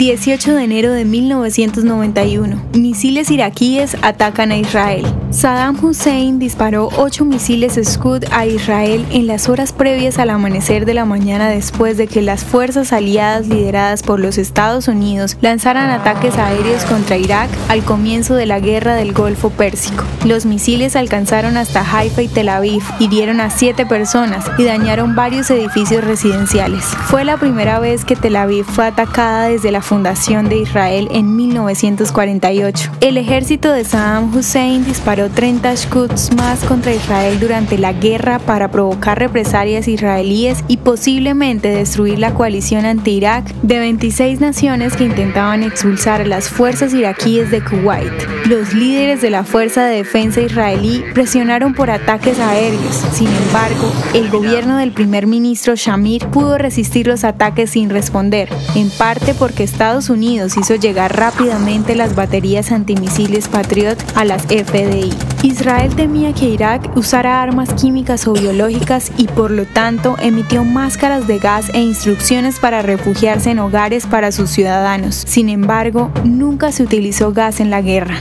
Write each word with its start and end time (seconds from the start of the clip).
18 0.00 0.54
de 0.54 0.64
enero 0.64 0.92
de 0.94 1.04
1991. 1.04 2.58
Misiles 2.72 3.30
iraquíes 3.30 3.98
atacan 4.00 4.50
a 4.50 4.56
Israel. 4.56 5.04
Saddam 5.30 5.78
Hussein 5.80 6.40
disparó 6.40 6.88
8 6.96 7.24
misiles 7.24 7.78
Scud 7.80 8.24
a 8.32 8.46
Israel 8.46 9.06
en 9.12 9.28
las 9.28 9.48
horas 9.48 9.72
previas 9.72 10.18
al 10.18 10.28
amanecer 10.28 10.86
de 10.86 10.92
la 10.92 11.04
mañana 11.04 11.48
después 11.48 11.96
de 11.96 12.08
que 12.08 12.20
las 12.20 12.44
fuerzas 12.44 12.92
aliadas 12.92 13.46
lideradas 13.46 14.02
por 14.02 14.18
los 14.18 14.38
Estados 14.38 14.88
Unidos 14.88 15.36
lanzaran 15.40 15.88
ataques 15.88 16.36
aéreos 16.36 16.84
contra 16.84 17.16
Irak 17.16 17.48
al 17.68 17.84
comienzo 17.84 18.34
de 18.34 18.46
la 18.46 18.58
guerra 18.58 18.96
del 18.96 19.12
Golfo 19.12 19.50
Pérsico. 19.50 20.02
Los 20.24 20.46
misiles 20.46 20.96
alcanzaron 20.96 21.56
hasta 21.56 21.80
Haifa 21.80 22.22
y 22.22 22.28
Tel 22.28 22.48
Aviv, 22.48 22.82
hirieron 22.98 23.40
a 23.40 23.50
7 23.50 23.86
personas 23.86 24.44
y 24.58 24.64
dañaron 24.64 25.14
varios 25.14 25.48
edificios 25.52 26.02
residenciales. 26.02 26.84
Fue 27.06 27.24
la 27.24 27.36
primera 27.36 27.78
vez 27.78 28.04
que 28.04 28.16
Tel 28.16 28.34
Aviv 28.34 28.64
fue 28.64 28.86
atacada 28.86 29.46
desde 29.46 29.70
la 29.70 29.80
fundación 29.80 30.48
de 30.48 30.58
Israel 30.58 31.06
en 31.12 31.36
1948. 31.36 32.90
El 33.00 33.16
ejército 33.16 33.70
de 33.70 33.84
Saddam 33.84 34.34
Hussein 34.34 34.84
disparó 34.84 35.19
30 35.28 35.76
Scuds 35.76 36.34
más 36.36 36.64
contra 36.64 36.94
Israel 36.94 37.38
durante 37.38 37.76
la 37.76 37.92
guerra 37.92 38.38
para 38.38 38.70
provocar 38.70 39.18
represalias 39.18 39.88
israelíes 39.88 40.64
y 40.68 40.78
posiblemente 40.78 41.68
destruir 41.68 42.18
la 42.18 42.32
coalición 42.32 42.86
anti-Irak 42.86 43.52
de 43.62 43.78
26 43.78 44.40
naciones 44.40 44.96
que 44.96 45.04
intentaban 45.04 45.62
expulsar 45.62 46.20
a 46.22 46.26
las 46.26 46.48
fuerzas 46.48 46.94
iraquíes 46.94 47.50
de 47.50 47.62
Kuwait. 47.62 48.12
Los 48.46 48.72
líderes 48.72 49.20
de 49.20 49.30
la 49.30 49.44
Fuerza 49.44 49.84
de 49.84 49.96
Defensa 49.96 50.40
israelí 50.40 51.04
presionaron 51.12 51.74
por 51.74 51.90
ataques 51.90 52.38
aéreos. 52.38 53.04
Sin 53.12 53.28
embargo, 53.28 53.92
el 54.14 54.30
gobierno 54.30 54.76
del 54.76 54.92
primer 54.92 55.26
ministro 55.26 55.74
Shamir 55.76 56.26
pudo 56.28 56.56
resistir 56.56 57.06
los 57.06 57.24
ataques 57.24 57.70
sin 57.70 57.90
responder, 57.90 58.48
en 58.74 58.90
parte 58.90 59.34
porque 59.34 59.64
Estados 59.64 60.08
Unidos 60.08 60.56
hizo 60.56 60.76
llegar 60.76 61.16
rápidamente 61.16 61.94
las 61.94 62.14
baterías 62.14 62.72
antimisiles 62.72 63.48
Patriot 63.48 63.98
a 64.14 64.24
las 64.24 64.42
FDI. 64.44 65.09
Israel 65.42 65.94
temía 65.94 66.34
que 66.34 66.48
Irak 66.48 66.96
usara 66.96 67.42
armas 67.42 67.72
químicas 67.74 68.26
o 68.28 68.34
biológicas 68.34 69.10
y 69.16 69.26
por 69.26 69.50
lo 69.50 69.64
tanto 69.64 70.16
emitió 70.20 70.64
máscaras 70.64 71.26
de 71.26 71.38
gas 71.38 71.70
e 71.72 71.80
instrucciones 71.80 72.58
para 72.58 72.82
refugiarse 72.82 73.50
en 73.50 73.58
hogares 73.58 74.06
para 74.06 74.32
sus 74.32 74.50
ciudadanos. 74.50 75.14
Sin 75.14 75.48
embargo, 75.48 76.10
nunca 76.24 76.72
se 76.72 76.82
utilizó 76.82 77.32
gas 77.32 77.60
en 77.60 77.70
la 77.70 77.80
guerra. 77.80 78.16